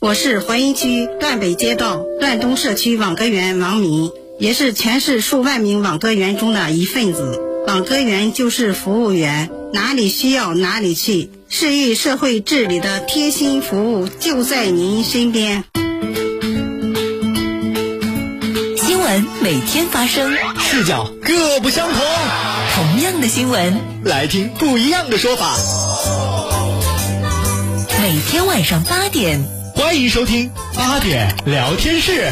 [0.00, 7.38] 我是淮阴区段北街道段东社区网格员王敏，也是全市数万名网格员中的一份子。
[7.66, 15.64] 网格员就是服务员，哪里需要哪里去，市域社会治理的贴心服务就在您身边。
[18.78, 22.00] 新闻每天发生，视角各不相同，
[22.74, 25.58] 同样的新闻，来听不一样的说法。
[28.00, 29.59] 每天晚上八点。
[29.80, 32.30] 欢迎收听八点聊天室。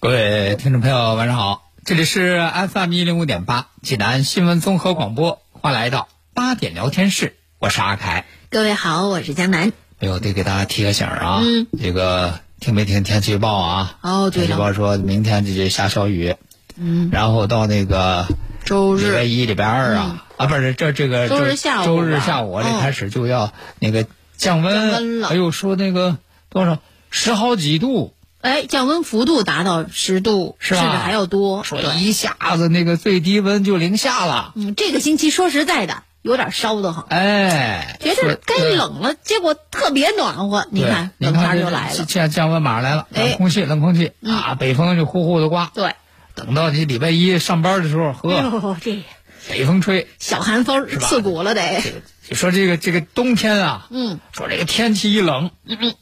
[0.00, 2.40] 各位听众朋友，晚上好，这里是
[2.72, 8.24] FM 一零五点八济南新闻综合广播，欢迎来到八点聊天室，我是阿凯。
[8.50, 9.72] 各位好，我是江南。
[10.00, 13.98] 哎呦，得给大家提个醒啊，嗯，这个听没听天气预报啊？
[14.02, 16.34] 哦，对天气预报说明天这就下小雨，
[16.76, 18.26] 嗯，然后到那个。
[18.64, 25.28] 周日、礼拜一、礼拜二啊啊，不是这这个周日下午，周日下午这开始就要那个降温了。
[25.28, 26.18] 哎呦，说那个
[26.48, 26.78] 多少
[27.10, 28.12] 十好几度？
[28.40, 31.62] 哎，降温幅度达到十度，是甚至还要多。
[31.62, 34.52] 说一下子那个最低温就零下了。
[34.56, 37.06] 嗯，这个星期说实在的，有点烧得慌。
[37.08, 40.66] 哎，觉得该冷了，结果特别暖和。
[40.72, 42.04] 你看，冷天就来了。
[42.04, 45.70] 降降温马上来了，冷空气，冷空气啊，北风就呼呼的刮。
[45.72, 45.94] 对。
[46.34, 49.04] 等到你礼拜一上班的时候，呵，这
[49.48, 51.82] 北风吹，小寒风刺骨了得。
[52.28, 55.94] 就说这个这个冬天啊，嗯，说这个天气一冷，嗯，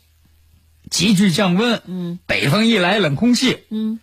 [0.91, 4.01] 急剧降温，嗯，北风一来，冷空气，嗯，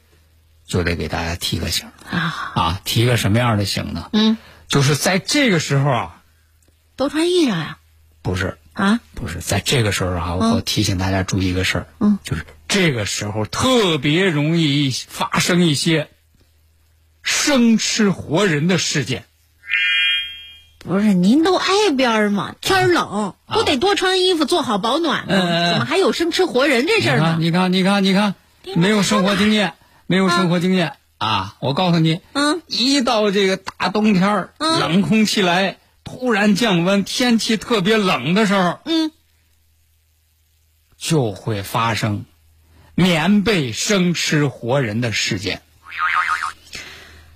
[0.66, 2.51] 就得给大家提个醒啊。
[2.56, 4.09] 啊，提个什么样的醒呢？
[4.13, 6.23] 嗯，就是在这个时候啊，
[6.95, 7.78] 多穿衣裳呀。
[8.22, 8.57] 不是。
[8.73, 16.09] 啊，不是在这个时候啊，我提醒大家注意一个事儿，嗯，就是这个时候特别容易发生一些。
[17.29, 19.25] 生吃活人的事件，
[20.79, 22.55] 不是您都挨边吗？
[22.61, 25.71] 天冷不得多穿衣服，做好保暖吗？
[25.71, 27.38] 怎么还有生吃活人这事儿呢？
[27.39, 28.35] 你看，你看，你看，
[28.75, 29.73] 没有生活经验，
[30.05, 31.55] 没有生活经验啊！
[31.59, 39.11] 我告诉你，嗯，一到这个大冬天冷空气来，突然降温，天气特别冷的时候，嗯，
[40.97, 42.25] 就会发生
[42.95, 45.61] 棉被生吃活人的事件。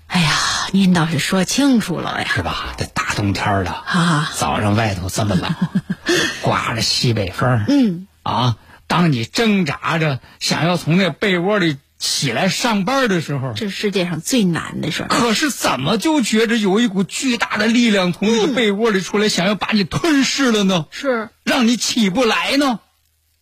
[0.06, 0.30] 哎呀，
[0.74, 2.74] 您倒是说清楚了呀，是吧？
[2.78, 5.54] 这大冬天的啊，早上外头这么冷，
[6.40, 8.56] 刮着西北风，嗯，啊，
[8.86, 15.08] 当你挣扎着想要从那被窝里起来上班的时候，这是世界上最难的事儿。
[15.08, 20.86] 可是怎么就觉着有一股巨大的力量从那个被窝里出来，想要把你吞噬了呢？
[20.90, 22.80] 是，让你起不来呢？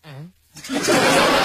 [0.03, 0.33] 嗯。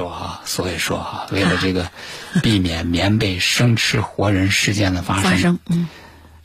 [0.00, 1.90] 说啊，所以说啊，为了这个，
[2.42, 5.88] 避免棉被生吃活人事件的发生，嗯，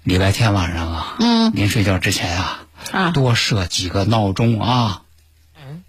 [0.04, 5.04] 礼拜天晚上啊，嗯，您睡觉之前啊，啊，多设几个闹钟啊，
[5.56, 5.82] 嗯，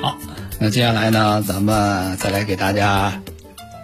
[0.00, 0.16] 好，
[0.58, 3.20] 那接下来呢，咱们再来给大家。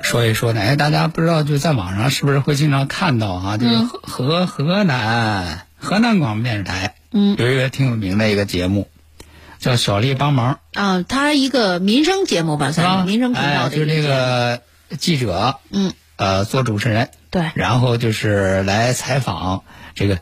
[0.09, 0.63] 说一说呢？
[0.63, 3.59] 哎，大家不知道，就在网上是不是会经常看到啊？
[3.59, 8.89] 就是河河河南河南广播电视台，嗯，有一个挺有名的一个节目，
[9.59, 11.05] 叫《小丽帮忙》啊。
[11.07, 14.63] 它一个民生节目吧，算是民生频道的就是那个
[14.99, 19.63] 记者，嗯，呃，做主持人，对，然后就是来采访
[19.95, 20.21] 这个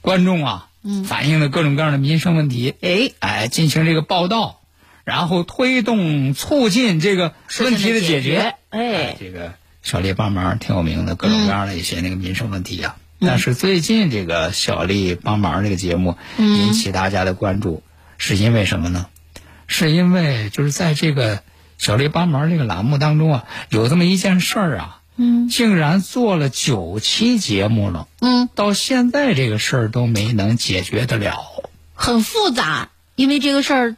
[0.00, 4.54] 观众啊，嗯，反映的各种各样的民生问题，哎哎，进行这个报道。
[5.04, 12.96] 然后推动促进这个问题的解决，哎，这个小丽帮忙挺有名的，各种各样的一些那个民生问题呀。
[13.20, 17.82] 但是最近这个小丽帮忙这个节目引起大家的关注，
[18.16, 19.06] 是因为什么呢？
[19.66, 21.42] 是因为就是在这个
[21.78, 31.38] 小丽帮忙这个栏目当中啊，有这么一件事儿啊，嗯，竟然做了九期节目了，嗯，到现在这个事儿都没能解决得了，
[31.94, 33.96] 很复杂，因为这个事儿。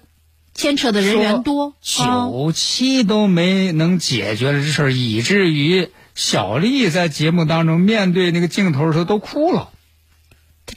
[0.55, 9.71] 牵扯的人员多，九七都没能解决了这事儿，以至于小丽在节目当中面对那个镜头的时候都哭了。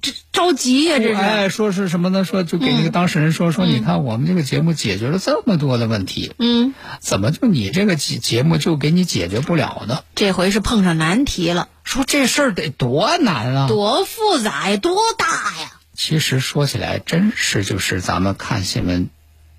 [0.01, 1.13] 这着急呀、这是。
[1.13, 2.25] 哎，说是什么呢？
[2.25, 10.03] 说就给那个当事人说说，你看我们这个节目解决了这么多的问题，嗯，怎么就你这个节节目就给你解决不了呢？
[10.15, 13.67] 这回是碰上难题了，说这事儿得多难啊！
[13.67, 15.27] 多复杂呀，多大
[15.61, 15.73] 呀！
[15.95, 19.09] 其实说起来，真是就是咱们看新闻，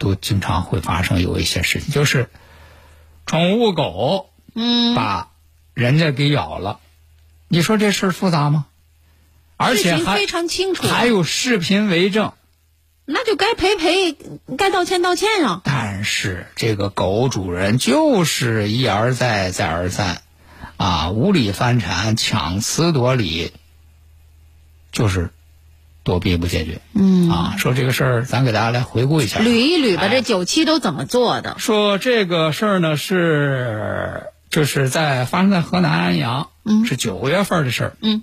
[0.04, 2.28] 都经常会发生有一些事情，就是
[3.24, 5.30] 宠物狗嗯，把
[5.72, 6.78] 人家给咬了，
[7.48, 8.66] 你说这事儿复杂吗？
[9.56, 12.34] 而且还非常清楚，还有视频为证。
[13.06, 14.16] 那就该赔赔，
[14.58, 15.62] 该道歉道歉啊。
[15.64, 20.22] 但是这个狗主人就是一而再再而三，
[20.76, 23.52] 啊，无理翻产、强词夺理，
[24.92, 25.30] 就是
[26.04, 26.80] 躲避不解决。
[26.92, 29.40] 嗯，啊，说这个事儿，咱给大家来回顾一下。
[29.40, 31.56] 捋一捋吧，哎这九七都怎么做的？
[31.58, 37.96] 说这个事儿呢是就是在发生在河南安阳，嗯是九月份的事儿。
[38.00, 38.22] 嗯，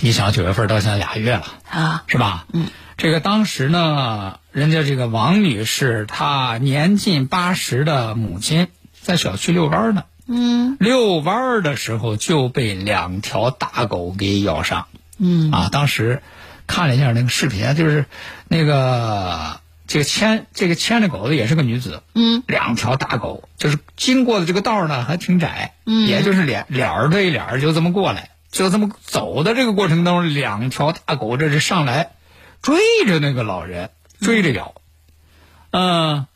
[0.00, 2.46] 你想九月份到现在俩月了，啊，是吧？
[2.52, 2.66] 嗯，
[2.96, 8.68] 这个当时呢，人家这个王女士她年近八十的母亲
[9.00, 14.86] 在小区遛弯儿呢，嗯遛弯儿的时候就被两条大狗给咬伤。
[15.18, 16.22] 嗯啊，当时
[16.66, 18.06] 看了一下那个视频，就是
[18.48, 22.42] 那个这个牵这个牵着狗的也是个女子，嗯。
[22.46, 26.06] 两条大狗，就是经过的这个道呢还挺窄，嗯。
[26.06, 32.12] 也就是脸脸儿对脸儿就这么过来，就这么走的这个过程当中，两条大狗这是上来
[32.62, 34.74] 追着那个老人，追着咬，
[35.70, 36.26] 嗯、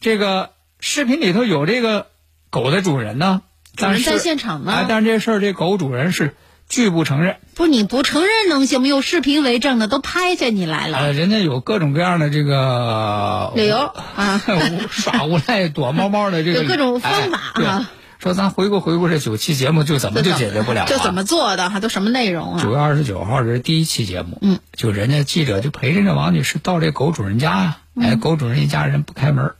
[0.00, 2.08] 这个视频里头有这个
[2.50, 3.42] 狗的主人呢，
[3.76, 6.34] 但是主人在现场呢哎，但是这事儿这狗主人是
[6.70, 7.36] 拒不承认。
[7.54, 8.88] 不，你不承认能行吗？
[8.88, 14.40] 有视频为证的，都拍下你来了，呃，人家有各种各样的这个 理由啊，
[14.88, 20.86] 耍无赖躲猫猫的这个 有各种方法哎啊说咱回顾回顾这九期节目，就怎么就解决不了、啊？
[20.86, 21.70] 这怎么做的？
[21.70, 22.62] 还都什么内容啊？
[22.62, 29.52] 九月二十九号这是第一期节目，嗯，就人家记者就陪着这王女士到这狗主人家呀、哎，狗主人一家人不开门，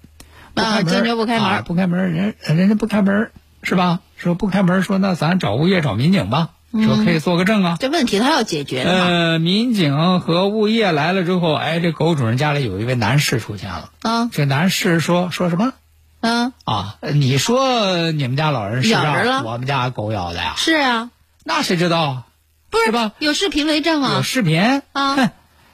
[0.55, 3.31] 不开门，嗯啊坚决不开门啊不开门，人人家不开门
[3.63, 4.01] 是吧？
[4.19, 7.77] 说不开门，说那咱找物业找民警吧，说可以做个证啊。
[7.81, 8.91] 这问题他要解决的？
[8.91, 13.91] 呃，民警和物业来了之后，哎，这狗主人家里有一位男士出现了。
[14.03, 15.73] 啊这男士说说什么
[16.21, 16.97] 嗯，啊？
[17.01, 20.55] 呃你说你们家老人是让我们家狗咬的呀？
[20.57, 21.11] 是啊，
[21.45, 22.27] 那谁知道啊？
[22.71, 23.13] 不是是吧？
[23.19, 24.23] 有视频为证啊有啊？
[24.23, 25.31] 视频啊哼，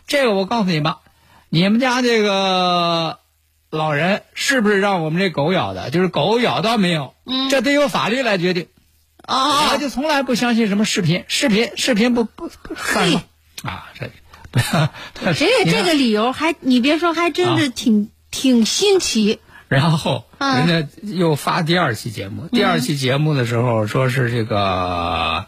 [0.07, 1.01] 这个我告诉你吧，
[1.51, 3.19] 你们家这个
[3.71, 5.91] 老人是不是让我们这狗咬的？
[5.91, 7.13] 就是狗咬到没有？
[7.27, 8.69] 嗯这得由法律来决定。
[9.27, 13.23] 我哦，就从来不相信什么视频，视频视频不不不算了
[13.63, 14.11] 啊，这
[14.51, 14.61] 不
[15.35, 19.41] 这个这个理由还你别说，还真是挺挺新奇。
[19.69, 25.47] 然后嗯人家又发第二期节目，第二期节目的时候说是这个，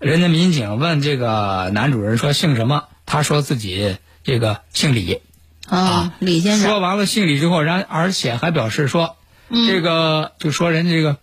[0.00, 5.20] 人家民警问这个男主人说姓什么，他说自己这个姓李，
[5.68, 9.16] 啊，李先生，说完了姓李之后，然而且还表示说，
[9.48, 9.68] 嗯。
[9.68, 11.18] 这个就说人家这个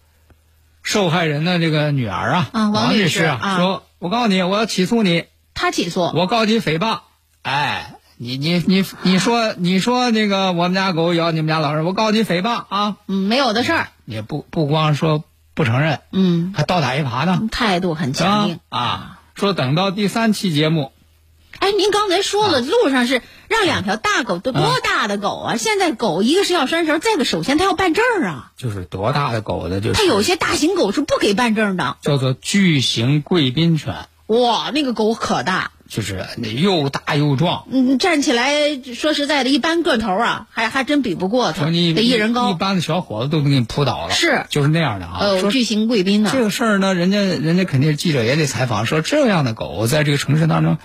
[0.88, 7.00] 受害人的这个女儿啊，啊王女女士啊啊，说我告诉你，我要起诉你，他起诉，我告你诽谤，
[7.42, 12.96] 哎，你你你你说你说那个我们家狗咬你们家老人，我告你诽谤啊！
[13.08, 18.60] 嗯，没有的事儿，也不不光说不承认，嗯，还倒打一耙呢，态度很是强硬。
[18.70, 18.80] 吧。？
[18.80, 20.94] 啊，说等到第三期节目，
[21.60, 22.52] 哎，您刚才说啊。
[22.52, 25.58] 了，路上是让两条大狗，都多大的狗啊？
[25.58, 28.52] 现在狗一个是要拴绳，再一个首先它要办证啊。
[28.58, 29.82] 就是多大的狗呢？
[29.82, 31.98] 就是它有些大型狗是不给办证的。
[32.02, 42.52] 叫做巨型贵宾犬，哇，那个狗可大，就是那又大又壮，嗯，站起来说实在的，一般个头啊，还还真比不过它，说你得一人高。
[42.52, 45.20] 一般的小伙子都能给你扑倒了，是就是那样的啊。
[45.50, 46.30] 巨型贵宾呢？
[46.34, 50.78] 这个事儿呢，人家人家肯定是记者也得采访，说这样的狗在这个城市当中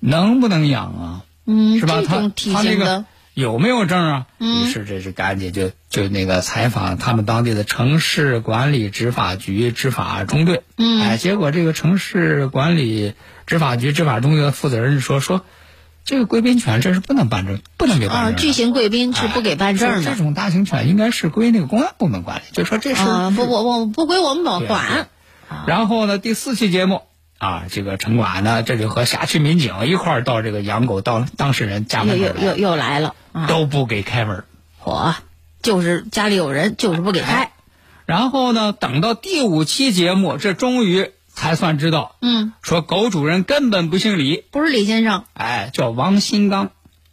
[0.00, 1.22] 能不能养啊？
[1.46, 2.02] 嗯，是吧？
[2.06, 4.26] 他他那个有没有证啊？
[4.38, 10.62] 嗯于是这是赶紧就就那个采访他们当地的城市管理执法局执法中队。
[10.76, 13.14] 嗯哎，结果这个城市管理
[13.46, 15.44] 执法局执法中队的负责人说说，
[16.04, 18.36] 这个贵宾犬这是不能办证，不能给办啊，证啊。
[18.38, 20.14] 巨型贵宾是不给办证哎这。
[20.14, 25.08] 种大型犬应该是归那个公安部门管理，就说这事啊，不不不不归我们保管。
[25.66, 27.02] 然后呢，第四期节目
[27.38, 33.46] 啊，这个城管呢，这就和辖区民警一块儿到这个养狗当当事人家又门口又又又来了啊！
[33.46, 34.44] 都不给开门。
[34.82, 35.14] 我
[35.62, 37.50] 就是家里有人，就是不给开。
[38.06, 46.66] 然后呢，等到第五期节目，这终于才算知道，嗯，说狗主人根本不姓李，不是李先生哎，叫王新刚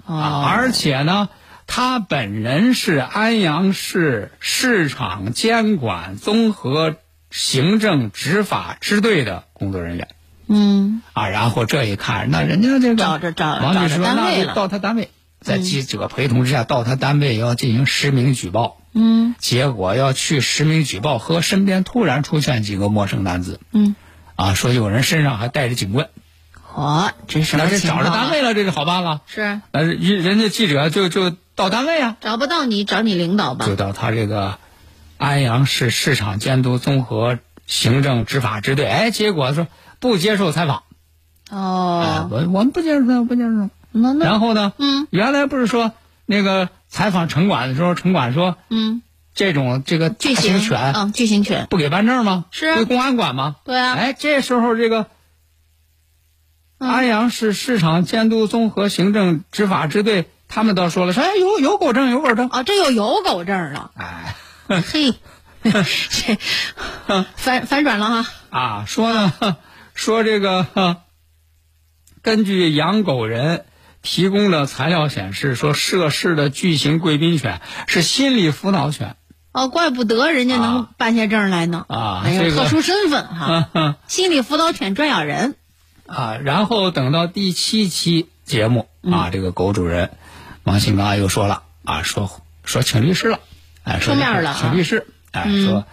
[0.06, 1.30] 啊，哦，而且呢，
[1.66, 6.96] 他本人是安阳市市场监管综合
[7.30, 10.08] 行政执法支队的工作人员。
[10.48, 18.80] 嗯，啊，然后这一看，那人家这个找着找王女士单那就位到他单位，在记者陪同之下到他单位要进行实名举报。
[18.94, 23.96] 嗯结果要去实名举报，和身边突然出现几个陌生男子，嗯，
[24.36, 26.10] 啊，说有人身上还带着警棍，
[26.74, 28.03] 哦，这是那这找？
[28.03, 29.22] 着单位了，这就好办了。
[29.27, 33.77] 是那人人家记者就就到单位啊，找不到你，找你领导吧就。
[33.77, 34.58] 到他这个
[35.18, 37.39] 安阳市市场监督综合
[37.72, 39.66] 行政执法支队，哎，结果说
[40.01, 40.84] 不接受采访，
[41.50, 43.70] 哎，哦，我我们不接受采访，不接受。
[43.94, 45.08] 那那然后呢，嗯。
[45.10, 45.94] 原来不是说
[46.25, 49.01] 那个采访城管的时候，城管说嗯，
[49.34, 52.44] 这种这个巨型型犬嗯，巨型犬，不给办证吗？
[52.51, 53.56] 是归公安管吗？
[53.63, 55.08] 对啊，哎，这时候这个
[56.78, 56.90] 嗯。
[56.90, 64.36] 安阳市市场监督综合行政执法支队，他们倒说了，说哎有有狗证有狗证，啊，这又有狗证了，哎。
[64.90, 65.13] 嘿，
[65.63, 68.30] 这反反转了哈。
[68.50, 69.58] 啊说呢
[69.94, 71.01] 说这个哈
[72.22, 73.65] 根据养狗人
[74.01, 79.15] 提供的材料显示，说涉事的巨型贵宾犬是心理辅导犬
[79.51, 81.86] 哦，怪不得人家能啊办下证来呢。
[81.88, 85.56] 啊哎呦，这个特殊身份哈， 啊心理辅导犬专咬人。
[86.08, 90.12] 啊，然后等到第七期节目啊，这个狗主人
[90.63, 93.39] 王新刚又说了啊，说说请律师了，
[93.84, 95.86] 哎，说出面了啊请律师，哎，说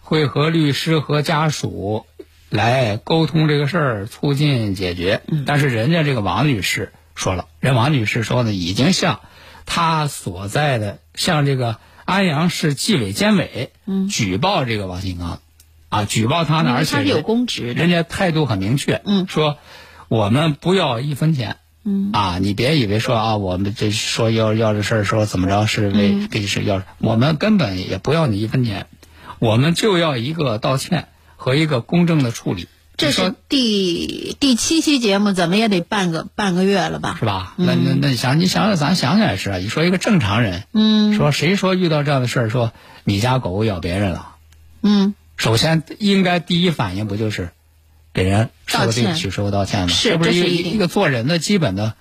[0.00, 2.06] 会和律师和家属
[2.48, 5.20] 来沟通这个事儿，促进解决。
[5.46, 9.20] 但是人家这个王女士说了，人王女士说呢，已经向
[9.66, 13.72] 她所在的向这个安阳市纪委监委
[14.08, 15.40] 举报这个王新刚，
[15.88, 17.72] 啊，举报他呢，而且他是有人公职。
[17.72, 19.58] 人家态度很明确，嗯说
[20.08, 21.56] 我们不要一分钱，
[21.88, 28.86] 嗯啊，你别以为说啊，我们这说要要这事儿说怎么着是为嗯给是要，我们根本也不要你一分钱，
[29.38, 32.66] 我们就要一个道歉和一个公正的处理。
[32.96, 37.26] 这是第第七期节目，怎么也得半个半个月了吧是？
[37.26, 37.52] 吧？
[37.56, 39.58] 那那那你想，你想想，咱想想也是啊。
[39.58, 42.72] 你说一个正常人，嗯说谁说遇到这样的事儿，说
[43.04, 44.34] 你家狗咬别人了，
[44.82, 47.50] 嗯，首先应该第一反应不就是
[48.16, 49.88] 给人说个对不起，说个道歉嘛？
[49.88, 51.92] 是这不是一个是一一个做人的基本的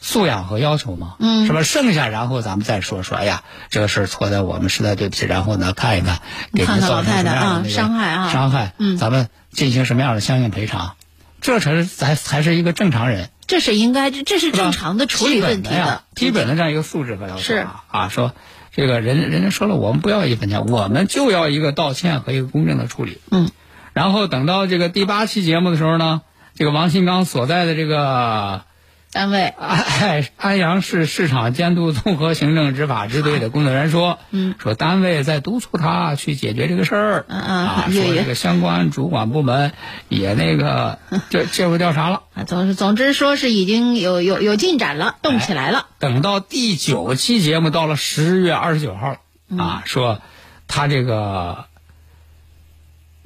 [0.00, 1.16] 素养和要求吗？
[1.18, 1.62] 嗯是吧？
[1.62, 5.26] 剩下然后咱们再说说，哎呀，这个事儿错在我们，实在对不起。
[5.26, 6.20] 然后呢，看一看
[6.54, 10.94] 给看看您造成老太太啊什么样的伤害啊伤害，嗯咱们进行什么样的相应赔偿，
[11.42, 13.28] 这才是才才是一个正常人。
[13.46, 18.32] 这是应该，这这是正常的处理问题基本的呀，基本的这样一个素质和要求是啊啊，说
[18.74, 23.20] 这个人人家说了，我们不要一分钱，我们就要一个道歉和一个公正的处理。
[23.30, 23.50] 嗯，
[23.98, 26.22] 然后等到这个第八期节目的时候呢，
[26.54, 28.62] 这个王新刚所在的这个
[29.10, 39.72] 单位安 安阳市市场监督综合行政执法支队的工作人员说，嗯，说单位在督促他去解决这个事儿，嗯嗯啊，说这个相关主管部门
[40.08, 42.22] 也那个 这介入调查了。
[42.34, 45.86] 啊，总总之说是已经有有有进展了，动起来了。
[45.98, 49.16] 等到第九期节目到了十月二十九号
[49.50, 50.20] 嗯啊，说
[50.68, 51.64] 他这个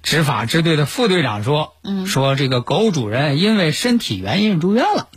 [0.03, 2.07] 执法支队的副队长说，嗯。
[2.07, 5.09] 说这个狗主人因为身体原因住院了，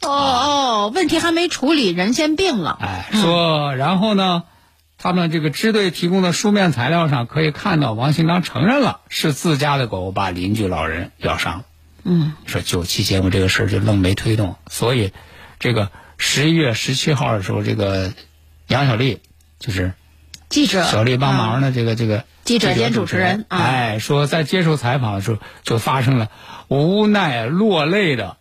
[0.00, 2.78] 哦哦，问题还没处理，人先病了。
[2.80, 4.44] 哎，说然后呢，
[4.98, 11.64] 他们这个支队提供的书面材料上可以看到，王新刚承认了是自家的狗把邻居老人咬伤了。
[12.04, 15.12] 嗯，说九期节目这个事儿就愣没推动，所以
[15.58, 18.12] 这个十一月十七号的时候，这个
[18.68, 19.20] 杨小丽
[19.58, 19.94] 就是
[20.50, 23.58] 记者小丽帮忙啊的这个这个记者兼主持人啊。
[23.58, 26.30] 哎，说在接受采访的时候就发生了
[26.68, 28.36] 无奈落泪的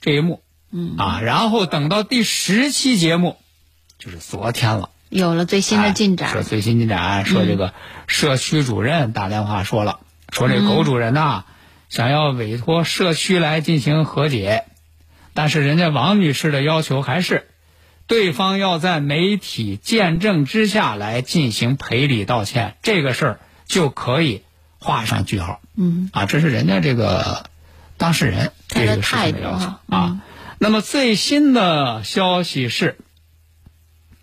[0.00, 0.96] 这一幕，嗯。
[0.96, 3.36] 啊，然后等到第十期节目，
[3.98, 4.90] 就是昨天了。
[5.10, 6.30] 有了最新的进展。
[6.30, 7.72] 哎说最新进展，说这个
[8.08, 10.00] 社区主任打电话说了，
[10.32, 11.44] 说这狗主人呐、
[11.88, 14.64] 想要委托社区来进行和解，
[15.32, 17.46] 但是人家王女士的要求还是，
[18.06, 24.42] 对方要在媒体见证之下来进行赔礼道歉，这个事儿就可以
[24.78, 25.60] 画上句号。
[25.74, 27.46] 嗯，啊，这是人家这个
[27.96, 30.20] 当事人对这个事情的要求啊。
[30.58, 32.98] 那么最新的消息是，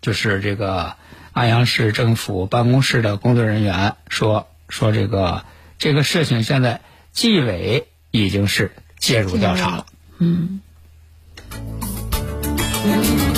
[0.00, 0.94] 就是这个
[1.32, 5.44] 安阳市政府办公室的工作人员说说这个
[5.78, 6.80] 这个事情现在
[7.12, 9.86] 纪委已经是介入调查了。
[12.84, 13.31] 哎呀，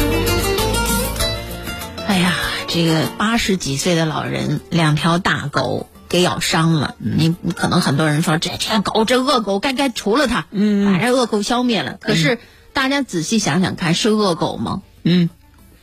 [2.75, 6.97] 这个八十几岁的老人，两条大狗给咬伤了。
[6.99, 11.99] 你你可能很多人说，这这狗这恶狗该该除了它，嗯把这恶狗消灭了。
[12.00, 12.40] 可是
[12.73, 14.83] 大家仔细想想看，是恶狗吗？
[15.04, 15.31] 嗯，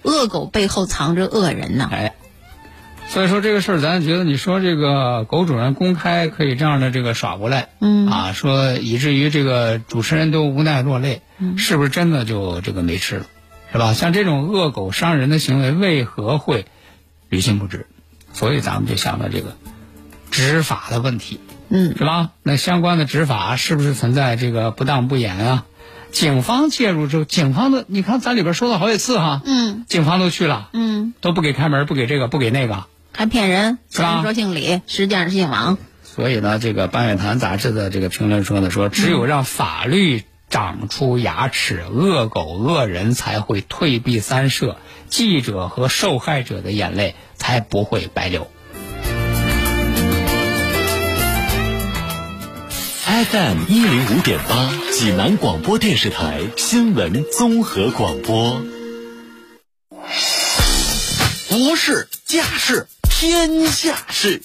[0.02, 1.88] 恶狗背后藏着恶人呢。
[1.90, 2.14] 哎，
[3.08, 11.22] 所以说这个事儿，咱觉得你说这个狗主人公开可以这样的这个耍无赖，嗯啊，说以至于这个主持人都无奈落泪，
[11.58, 13.26] 是不是真的就这个没吃了，
[13.72, 13.94] 是吧？
[13.94, 16.66] 像这种恶狗伤人的行为，为何会
[17.32, 17.88] 屡禁不止？
[18.34, 19.58] 所以咱们就想到这个
[20.30, 22.30] 执法的问题，嗯是吧？
[22.44, 25.66] 那相关的执法是不是存在这个不当不严啊？
[26.12, 32.86] 警方介入之后，警方的你看咱里边说了好几次哈，嗯警方都去了，嗯，都不给开门，不给这个，不给那个。
[33.14, 35.78] 还骗人，是吧说姓李，实际上是姓王。
[36.04, 44.78] 所以呢，这个《半月谈》杂志的这个评论说呢，说只有让法律长出牙齿，恶狗恶人才会退避三舍，
[45.10, 48.52] 记者和受害者的眼泪才不会白流。
[53.06, 58.62] FM 一零五点八，济南广播电视台新闻综合广播。
[61.48, 64.42] 国事、家事、天下事，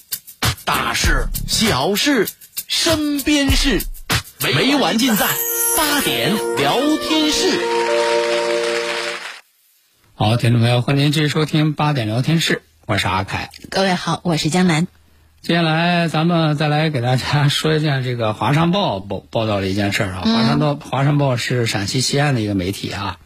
[0.64, 2.28] 大事、小事、
[2.68, 3.82] 身边事，
[4.42, 5.26] 每晚尽在
[5.78, 6.76] 八点聊
[7.08, 7.58] 天室。
[10.14, 13.50] 好，听众朋友，欢迎您继续收听八点聊天室，我是阿凯。
[13.70, 14.86] 各位好，我是江南。
[15.40, 20.22] 接下来，咱们再来给大家说一件这个《华商报》报报道的一件事儿啊。
[20.24, 23.18] 华商报》《华商报》是陕西西安的一个媒体啊，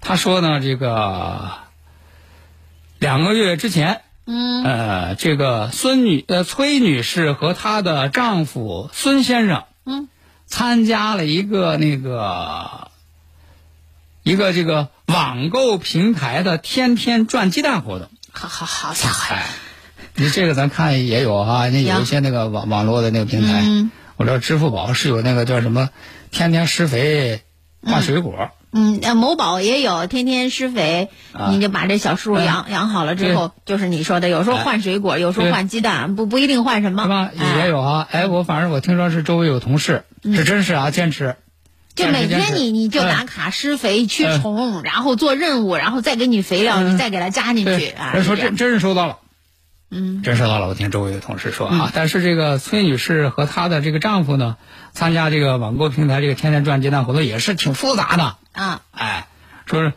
[0.00, 1.50] 他说呢，这个
[3.00, 10.08] 两个月之前，嗯呃，这个孙女呃崔女士和她的丈夫孙先生，嗯，
[10.52, 12.90] 参加了一个那个
[14.22, 18.10] 一个这个网购平台的天天赚鸡蛋活动。
[18.32, 19.46] 好好好家伙，哎，
[20.14, 23.90] 你这个咱看也有哈，那有一些那个网网络的那个平台，嗯。
[24.18, 25.88] 我知道支付宝是有那个叫什么
[26.30, 27.40] 天天施肥
[27.82, 28.50] 换水果，嗯，
[29.02, 31.50] 呃某宝也有天天施肥，啊。
[31.50, 37.30] 你就把这小树养养好了之后，就是你说的，有时候换水果，有时候换鸡蛋，不不一定换什么，是吧？
[37.38, 37.64] 哎。
[37.64, 38.08] 也有啊。
[38.10, 41.36] 哎，我反正我听说是周围有同事，这真是啊，坚持。
[41.94, 46.94] 就每天你你就嗯打卡施肥、驱虫，然后做任务，然后再给你肥料，嗯。
[46.94, 48.12] 你再给它加进去对，啊。
[48.14, 49.18] 人说真真是收到了。
[49.92, 50.22] 嗯。
[50.22, 54.56] 真是到了，我听周围的同事说啊，但是这个崔女士和她的这个丈夫呢，
[54.92, 59.28] 参加这个网购平台这个天天赚鸡蛋活动也是挺复杂的，啊，哎，
[59.66, 59.92] 说是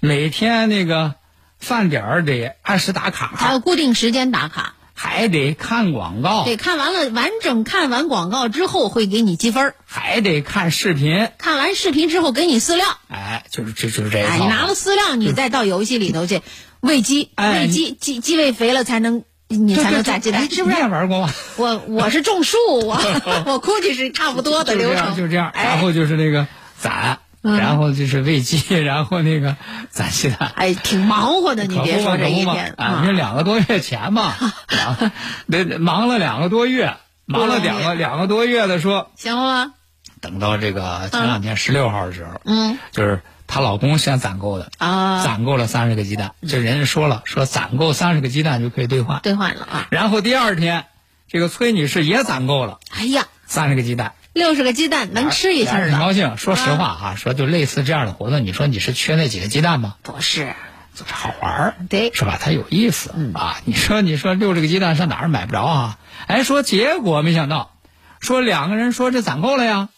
[0.00, 1.14] 每天那个
[1.58, 3.32] 饭点儿得按时打卡。
[3.36, 16.42] 还，有固定时间打卡，还得看广告，对，看完了完整看完广告之后会给你积分，还得看视频，看完视频之后给你饲料，哎，就是这就是这一哎，你拿了饲料，你再到游戏里头去
[16.80, 19.24] 喂鸡，哎喂鸡鸡鸡喂肥了才能。
[19.54, 20.86] 你才能攒鸡蛋，是不你也？
[20.86, 21.30] 玩过吗？
[21.56, 26.46] 我我是种树，我我估计是差不多的流程，样就这样，哎然后就是那个
[26.78, 29.56] 攒，嗯然后就是喂鸡，然后那个
[29.90, 30.52] 攒鸡蛋。
[30.54, 31.64] 哎，挺忙活的。
[31.64, 34.34] 你别说这一天啊，你说两个多月前嘛，
[34.68, 35.12] 两
[35.48, 36.94] 得忙了两个多月，
[37.26, 39.72] 忙了两个两个多月的说，行了吗？
[40.20, 49.20] 等到这个前两天十六号的时候，嗯就是她老公先攒够的，啊，攒够了三十个鸡蛋，这人家说了，说攒够三十个鸡蛋就可以兑换。
[49.20, 49.86] 兑换了啊！
[49.90, 50.86] 然后第二天，
[51.28, 56.12] 这个崔女士也攒够了哎呀，三十个鸡蛋，六十个鸡蛋能吃一下俩人挺高？
[56.12, 56.36] 兴。
[56.36, 59.94] 说实话啊，说就类似这样的活动，你说你是缺那几个鸡蛋吗？
[60.02, 60.54] 不是，
[60.94, 62.38] 就是好玩儿，对是吧？
[62.40, 63.56] 它有意思、啊！
[63.64, 65.98] 你说，你说六十个鸡蛋上哪儿买不着啊？
[66.26, 67.72] 哎，说结果没想到，
[68.20, 69.88] 说两个人说这攒够了呀，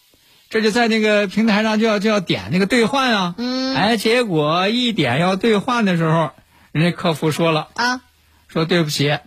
[0.49, 3.35] 这就在那个平台上就要就要点那个兑换啊。
[3.37, 6.31] 嗯哎，结果一点要兑换的时候，
[6.71, 8.01] 人家客服说了，啊，
[8.47, 9.17] 说对不起？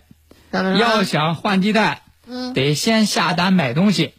[0.51, 4.13] 要想换鸡蛋，嗯，得先下单买东西，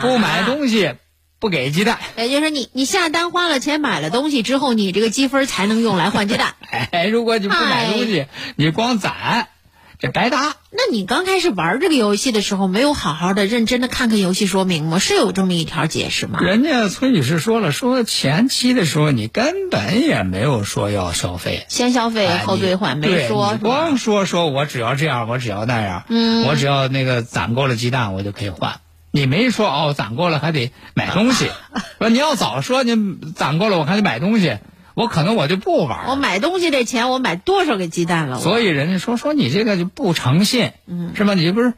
[0.00, 0.44] 不买。
[0.44, 0.94] 东西
[1.40, 1.98] 不给鸡蛋。
[2.16, 6.54] 也就是说你，你下单花了钱买了东西之后，你这个积分才能用来换鸡蛋。
[6.70, 9.61] 哎，如果你不买东西，你光攒，这
[10.10, 10.56] 白搭。
[10.70, 14.98] 那你刚开始玩这个游戏的时候，没有好好的认真的看看游戏说明吗？
[14.98, 16.38] 是有这么一条解释吗？
[16.40, 28.80] 人家崔女士说了，说前期的时候你根本也没有说要消费，先消费哎后兑换，没说你光说说我只要这样，我只要那样，嗯我只要那个攒够了鸡蛋，我就可以换。
[29.14, 31.50] 你没说哦，攒够了还得买东西。
[32.00, 34.56] 说你要早说你攒够了，我还得买东西，
[34.94, 36.06] 我可能我就不玩。
[36.08, 38.38] 我买东西这钱，我买多少个鸡蛋了？
[38.38, 40.72] 所以人家说说你这个就不诚信，
[41.14, 41.34] 是吧？
[41.34, 41.74] 你这不是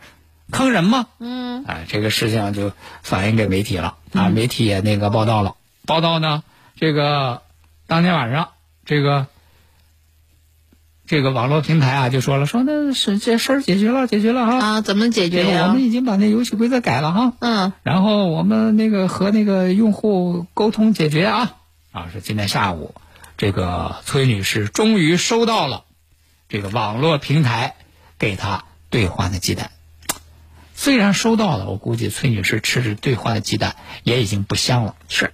[0.50, 1.06] 坑人吗？
[1.18, 2.72] 嗯哎，这个事情就
[3.02, 5.54] 反映给媒体了啊，媒体也那个报道了。
[5.86, 6.42] 报道呢，
[6.78, 7.42] 这个
[7.86, 8.48] 当天晚上，
[8.84, 9.26] 这个
[11.06, 14.58] 这个网络平台啊就说了，说那是这事儿解决了，解决了哈。
[14.58, 15.68] 啊，怎么解决呀？
[15.68, 21.56] 我们已经把那游戏规则改了哈，嗯然后我们那个和那个用户沟通解决啊
[21.94, 22.92] 啊，是今天下午，
[23.36, 25.84] 这个崔女士终于收到了
[26.48, 27.76] 这个网络平台
[28.18, 29.70] 给她兑换的鸡蛋。
[30.74, 34.96] 虽然收到了，我估计崔女士吃着兑换的鸡蛋也已经不香了。
[35.08, 35.32] 是。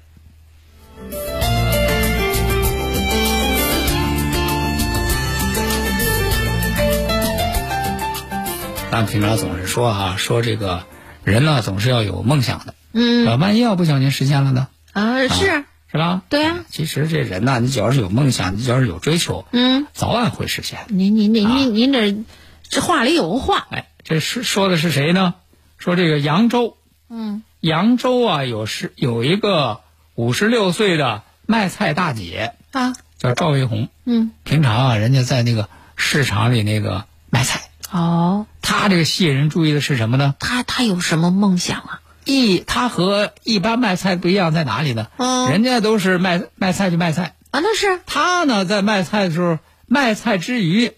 [8.91, 10.85] 咱们平常总是说啊，说这个
[11.25, 14.69] 人呢总是要有梦想的，嗯，呃，万一要不小心实现了呢？
[14.93, 16.23] 啊，是是吧？
[16.29, 16.59] 对呀。
[16.69, 20.81] 其实这人呐，你只要是有梦想，你只要是有追求，嗯，早晚会实现。
[20.89, 22.25] 您您您您您这
[22.69, 23.67] 这话里有话。
[23.71, 25.35] 哎，这是说的是谁呢？
[25.79, 26.77] 说这个扬州，
[27.09, 29.81] 嗯，扬州啊，有是有一个
[30.15, 33.89] 五十六岁的卖菜大姐啊，叫赵卫红。
[34.05, 37.63] 嗯，平常啊，人家在那个市场里那个卖菜。
[37.91, 40.37] 哦，她这个吸引人注意的是什么呢？
[40.39, 42.01] 她她有什么梦想啊？
[42.31, 45.09] 一，她和一般卖菜不一样在哪里呢？
[45.17, 50.93] 嗯，人家都是卖卖菜就卖菜啊，那是他呢，在卖菜的时候，卖菜之余，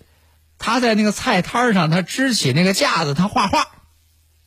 [0.59, 3.67] 他在那个菜摊上，他支起那个架子，他画画。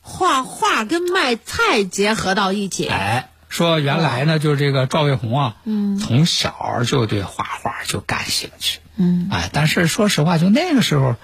[0.08, 2.86] 画画跟卖菜结合到一起。
[2.86, 11.16] 哎，说原来呢，就是这个赵卫红啊，嗯，从小就对画画就感兴趣，嗯，哎，但是说实话，就那个时候，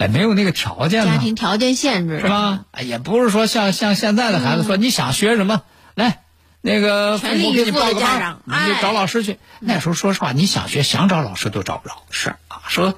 [0.00, 2.64] 哎，没有那个条件家庭条件限制是吧？
[2.70, 5.60] 哎，也不是说像像现在的孩子说你想学什么
[5.94, 6.22] 来，
[6.62, 9.38] 那个父母给你报个班，你就找老师去。
[9.60, 11.96] 那时候说实话，你想学想找老师都找不着。
[12.10, 12.94] 是啊，说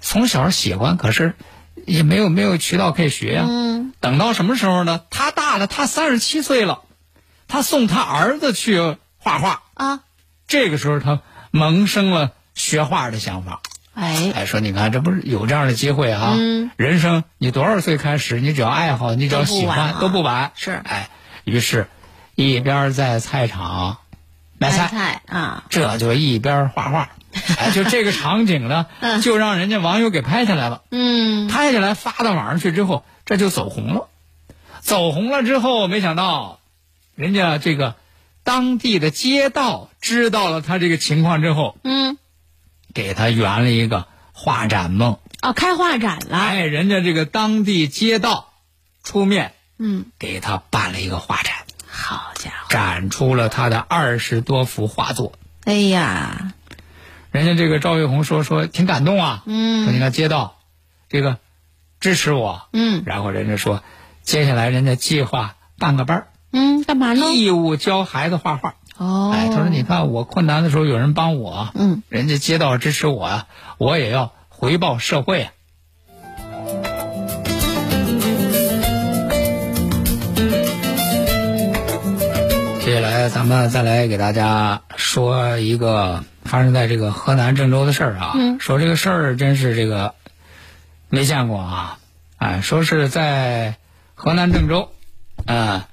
[0.00, 1.34] 从小喜欢，可是
[1.86, 3.46] 也没有没有渠道可以学呀。
[3.48, 3.92] 嗯。
[3.98, 5.00] 等到什么时候呢？
[5.10, 6.82] 他大了，他三十七岁了，
[7.48, 10.00] 他送他儿子去画画啊。
[10.46, 13.60] 这个时候他萌生了学画的想法。
[13.94, 16.34] 哎，哎，说你看，这不是有这样的机会啊？
[16.36, 16.70] 嗯。
[16.76, 20.52] 人生你多少岁开始，你只要爱好，你只要喜欢都不晚。
[20.54, 20.72] 是。
[20.84, 21.08] 哎，
[21.44, 21.86] 于是，
[22.34, 23.98] 一边在菜场
[24.58, 27.10] 买菜，菜啊，这就一边画画。
[27.58, 28.86] 哎，就这个场景呢，
[29.22, 30.82] 就让人家网友给拍下来了。
[30.90, 31.48] 嗯。
[31.48, 33.04] 拍下来发到网上去之后。
[33.26, 34.10] 这就走红了，
[34.80, 36.60] 走红了之后，没想到，
[37.14, 37.94] 人家这个
[38.42, 42.18] 当地的街道知道了他这个情况之后，嗯，
[42.94, 45.18] 给他圆了一个画展梦。
[45.42, 46.38] 哦，开画展了。
[46.38, 48.52] 哎，人家这个当地街道
[49.02, 51.52] 出面，嗯，给他办了一个画展。
[51.86, 55.32] 好家伙，展出了他的二十多幅画作。
[55.64, 56.54] 哎呀，
[57.30, 59.42] 人家这个赵玉红说说挺感动啊。
[59.44, 60.60] 嗯，说你看街道，
[61.10, 61.38] 这个。
[62.00, 63.82] 支持我，嗯，然后人家说，
[64.22, 67.32] 接下来人家计划办个班儿，嗯，干嘛呢？
[67.32, 68.74] 义务教孩子画画。
[68.96, 73.46] 哦，哎，他说你看我困难的时候有人帮我，嗯，人家街道支持我呀，
[73.78, 75.52] 我也要回报社会啊。
[82.84, 90.14] 接下来咱们再来给大家说一个发生在这个河南郑州的事儿啊，嗯，说这个事儿真是这个。
[91.10, 91.98] 没见过啊，
[92.38, 93.76] 哎，说是在
[94.14, 94.90] 河南郑州，
[95.46, 95.86] 啊，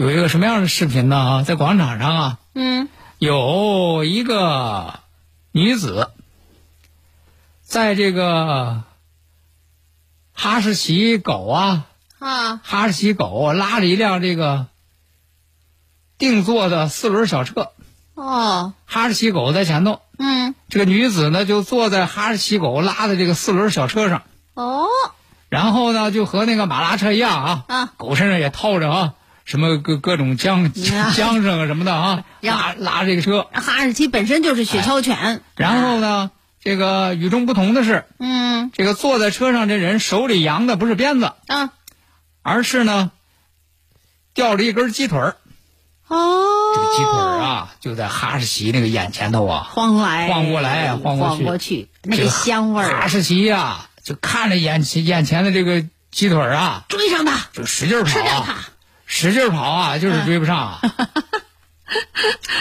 [0.00, 1.16] 有一个什么样的视频呢？
[1.18, 5.00] 啊，在广场上啊，嗯，有一个
[5.52, 6.08] 女子，
[7.60, 8.82] 在这个
[10.32, 11.84] 哈士奇狗啊，
[12.18, 14.68] 啊，哈士奇狗拉着一辆这个
[16.16, 17.72] 定做的四轮小车，
[18.14, 20.00] 哦，哈士奇狗在前头。
[20.16, 24.22] 嗯，这个女子呢，就坐在哈士奇狗拉的这个四轮小车上，
[24.54, 24.86] 哦，
[25.50, 29.14] 然后呢，就和那个马拉车一样啊，啊，狗身上也套着啊，
[29.50, 33.48] 什么各各种缰缰绳啊什么的啊， 拉拉这个车。
[33.52, 35.42] 哈士奇本身就是雪橇犬。
[35.56, 36.30] 然后呢，
[36.62, 41.70] 这个与众不同的是，嗯，这个坐在车上这人手里扬的不是鞭子啊，
[42.42, 43.10] 而是呢，
[44.34, 45.36] 吊着一根鸡腿儿。
[46.06, 46.16] 哦，
[46.76, 52.88] 这个鸡腿儿啊，就在哈士奇那个眼前头啊，晃来晃过来，晃过去，过去，那个香味儿。
[53.00, 58.54] 哈士奇呀，就看着眼前眼前的这个鸡腿儿啊，追上它，就使劲跑，吃掉它，
[59.12, 60.80] 使劲跑啊，就是追不上啊。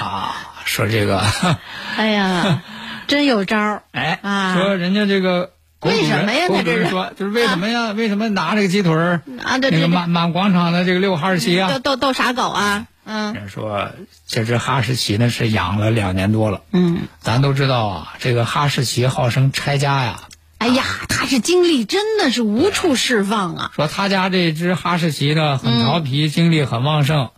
[0.01, 0.35] 啊，
[0.65, 1.23] 说这个，
[1.95, 2.63] 哎呀，
[3.07, 3.83] 真有招儿。
[3.91, 5.51] 哎，啊，说人家这个。
[5.81, 6.47] 为什么呀？
[6.49, 7.91] 他这是说，就是为什么呀？
[7.91, 9.55] 为什么拿这个鸡腿儿啊？
[9.61, 11.69] 那个满满广场的这个遛哈士奇啊？
[11.69, 12.87] 逗逗逗傻狗啊？
[13.05, 13.33] 嗯。
[13.33, 13.91] 人说
[14.27, 16.63] 这只哈士奇呢是养了两年多了。
[16.73, 17.03] 嗯。
[17.21, 20.19] 咱都知道啊，这个哈士奇号称拆家呀。
[20.59, 23.71] 哎呀，他是精力真的是无处释放啊！
[23.75, 27.29] 说他家这只哈士奇呢很调皮，精力很旺盛，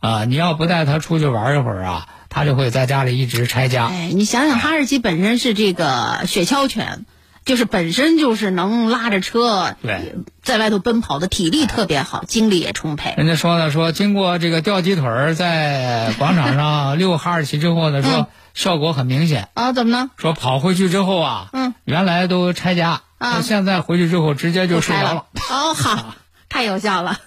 [0.00, 3.86] 啊，你要不带它出去玩一会儿啊，它就会在家里一直拆家。
[3.86, 7.06] 哎，你想想，哈士奇本身是这个雪橇犬。
[7.44, 13.12] 就是本身就是能拉着车，对，在外头奔跑的体力特别好，精力也充沛。
[13.18, 20.10] 人家说呢，说经过这个吊鸡腿儿在广场上遛哈士奇之后呢，说效果很明显啊，怎么呢？
[20.16, 25.24] 说跑回去之后啊，嗯，原来都拆家啊那现在回去之后直接就睡着了。。
[25.50, 26.14] 哦，好，
[26.48, 27.20] 太有效了。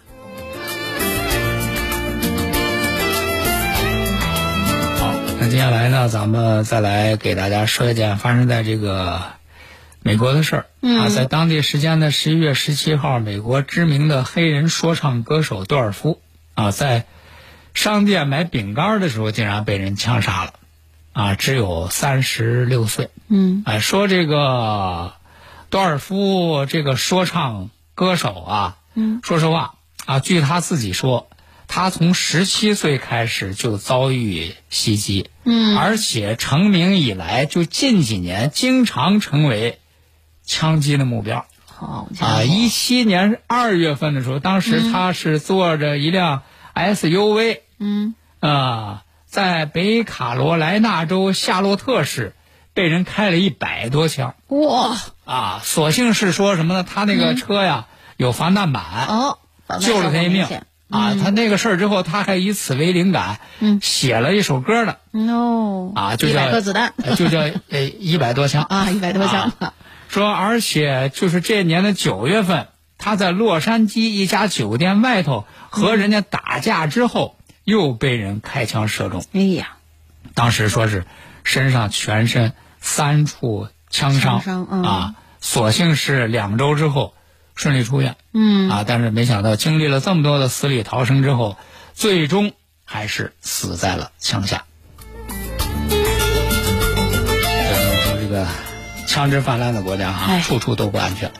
[5.00, 9.22] 好，那接下来呢，咱们再来给大家说一件发生在这个
[10.08, 10.66] 美国的事儿。
[10.82, 16.22] 嗯啊，在当地时间的十一月十七号，美国知名的黑人说唱歌手多尔夫
[16.56, 17.06] 啊，在
[17.74, 20.54] 商店买饼干的时候，竟然被人枪杀了。
[21.12, 23.10] 啊，只有三十六岁。
[23.28, 25.14] 嗯，哎，说这个
[25.70, 31.28] 多尔夫这个说唱歌手啊，嗯，说实话啊，据他自己说，
[31.68, 39.80] 他从十七岁开始就遭遇袭击，嗯，而且成名以来，就近几年经常成为
[40.48, 41.46] 枪击的目标。
[41.66, 46.42] 好啊，一七年二月份的时候，当时他是坐着一辆
[46.74, 48.16] SUV，嗯。
[48.40, 52.34] 啊，在北卡罗来纳州夏洛特市
[52.74, 54.34] 被人开了一百多枪。
[54.48, 54.98] 哇。
[55.26, 55.60] 啊！
[55.64, 56.84] 所幸是说什么呢？
[56.84, 59.38] 他那个车呀、有防弹板，哦，
[59.80, 60.48] 救了他一命。
[60.90, 61.16] 啊！
[61.22, 63.80] 他那个事儿之后，他还以此为灵感，嗯。
[63.84, 64.96] 写了一首歌呢。
[65.94, 66.94] 啊，就一叫百颗子弹。
[67.04, 68.64] 呃就叫呃一百多枪。
[68.64, 69.52] 啊，一百多枪。
[69.60, 69.74] 啊
[70.18, 79.24] 说，而且就是这年的九月份，他在洛杉矶一家酒店外头和人家打架之后，又被人开枪射中。
[79.34, 79.78] 哎呀，
[80.34, 81.06] 当时说是
[81.44, 84.40] 身上全身三处枪伤
[84.82, 87.14] 啊，所幸是两周之后
[87.54, 88.16] 顺利出院。
[88.34, 91.58] 嗯啊，但是没想到经历了这么多的死里逃生之后，
[91.94, 92.54] 最终
[92.86, 94.66] 还是死在了枪下。
[99.18, 101.32] 枪支泛滥的国家啊，哎处处都不安全。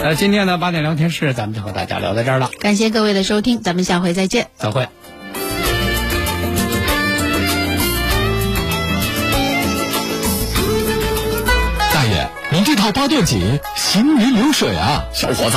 [0.00, 4.48] 呃，今天的八点聊天室，咱们就和大家聊到这儿了，感谢各位的收听，咱们下回再见。
[4.56, 4.88] 再会。
[11.94, 15.04] 大爷，您这套八段锦行云流水啊！
[15.14, 15.56] 小伙子，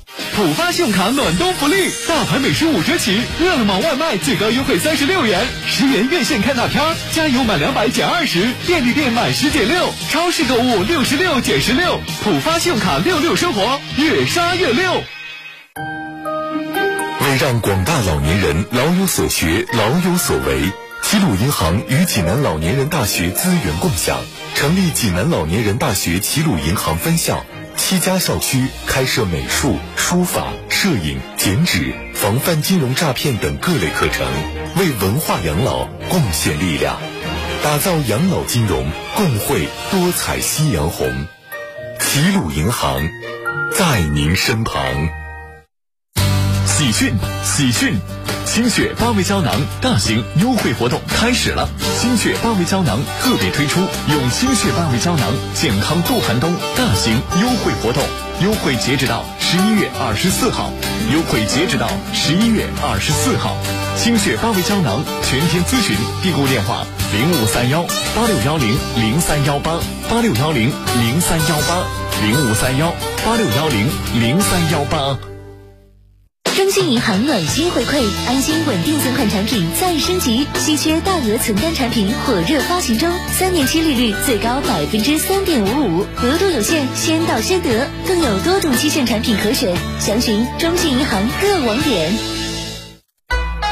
[0.35, 15.03] 浦发信用卡暖冬福利，大牌美食五折起，饿了么外卖最高优惠三十六元，十元院线看大片儿，加油满两百减二十，便利店满十减六，超市购物六十六减十六，浦发信用卡六六生活，越刷越六。
[17.21, 20.71] 为让广大老年人老有所学、老有所为，
[21.03, 24.19] 齐鲁银行与济南老年人大学资源共享，
[24.55, 27.45] 成立济南老年人大学齐鲁银行分校。
[27.81, 34.25] 七家校区开设美术、书法、摄影、剪纸、防范金融诈骗等各类课程，
[34.77, 36.97] 为文化养老贡献力量，
[37.63, 41.25] 打造养老金融共绘多彩夕阳红。
[41.99, 43.09] 齐鲁银行
[43.73, 44.79] 在您身旁。
[46.67, 47.99] 喜讯，喜讯！
[48.53, 51.69] 心血八味胶囊大型优惠活动开始了！
[51.97, 58.03] 心血八味胶囊特别推出用心血八味胶囊健康度寒冬大型优惠活动，
[58.43, 60.69] 优惠截止到十一月二十四号，
[61.13, 63.55] 优惠截止到十一月二十四号。
[63.95, 67.83] 心血八味胶囊全天咨询订购电话零五三幺
[68.13, 71.87] 八六幺零零三幺八八六幺零零三幺八
[72.21, 72.91] 零五三幺
[73.25, 73.87] 八六幺零
[74.19, 75.30] 零三幺八。
[76.61, 92.30] 中信银行暖心回馈，安心稳定存款产品再升级，稀缺大额存单产品火热发行中，三年期利率最高百分之三点五五，额度有限，先到先得，更有多种期限产品可选，详询中信银行各网点。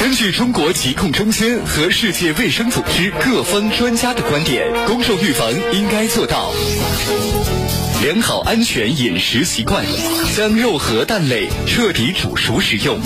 [0.00, 6.52] 根据中国疾控中心和世界卫生组织各方专家的观点，公众预防应该做到
[8.02, 9.84] 良好安全饮食习惯，
[10.36, 13.00] 将肉和蛋类彻底煮熟食用。